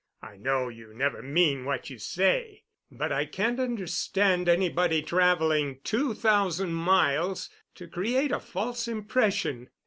[0.23, 6.15] I know you never mean what you say, but I can't understand anybody traveling two
[6.15, 9.69] thousand miles to create a false impression.